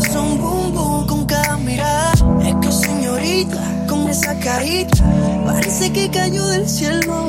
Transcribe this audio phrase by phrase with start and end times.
[0.00, 2.12] corazón boom boom Con cada mirada
[2.42, 5.04] Es que señorita Con esa carita
[5.44, 7.28] Parece que cayó del cielo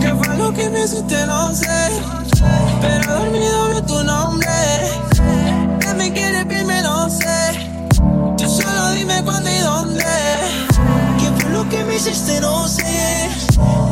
[0.00, 1.26] ¿Qué fue lo que me hiciste?
[1.26, 1.88] No sé
[2.80, 4.48] Pero dormido veo tu nombre
[5.80, 6.48] ¿Qué me quieres?
[6.48, 7.68] Dime, no sé
[8.36, 10.04] Tú solo dime cuándo y dónde
[11.18, 12.40] ¿Qué fue lo que me hiciste?
[12.40, 13.28] No sé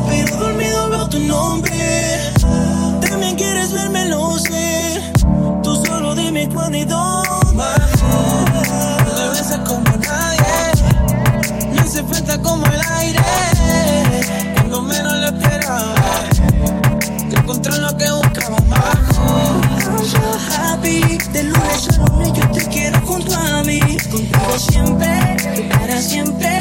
[0.08, 1.69] Pero dormido veo tu nombre
[9.16, 10.40] Me besas como nadie.
[12.08, 13.20] Falta como el aire.
[14.54, 15.94] Cuando menos lo esperaba
[17.28, 18.56] Te encontré lo que buscaba
[20.58, 21.52] happy De
[22.34, 23.80] yo te quiero junto a mí.
[24.56, 26.59] Siempre para siempre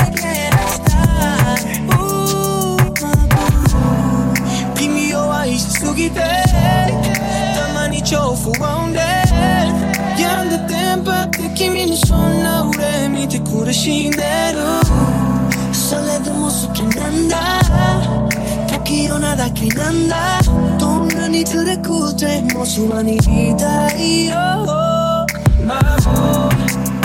[11.08, 14.68] tempa te kimi no sonna ure Mite kure shinderu
[15.72, 17.42] Sole de musuki nanda
[18.84, 20.40] 時よなだけなんだ
[20.78, 23.18] どんなに辛くてもそばにい
[23.56, 24.34] たいよ
[25.64, 26.50] Mamo,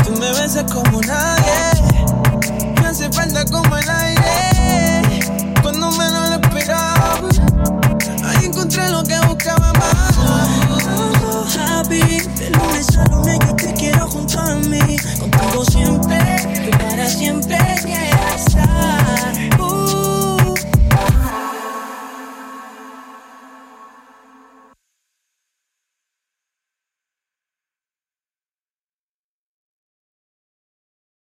[0.04, 1.72] tú me besas como nadie
[2.76, 4.03] Me hace falta como el aire
[14.15, 16.19] junto a mí, contigo siempre
[16.67, 19.04] y para siempre que estar.